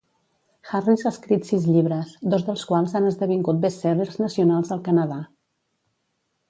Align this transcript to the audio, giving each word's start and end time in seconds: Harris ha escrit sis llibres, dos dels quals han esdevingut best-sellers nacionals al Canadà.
Harris 0.69 1.03
ha 1.05 1.09
escrit 1.15 1.45
sis 1.49 1.67
llibres, 1.75 2.15
dos 2.35 2.47
dels 2.49 2.65
quals 2.71 2.97
han 3.01 3.07
esdevingut 3.11 3.61
best-sellers 3.67 4.19
nacionals 4.27 4.77
al 4.77 4.85
Canadà. 4.91 5.25